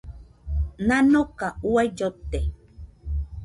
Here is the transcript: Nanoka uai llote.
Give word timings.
Nanoka 0.87 1.47
uai 1.71 1.87
llote. 1.97 2.39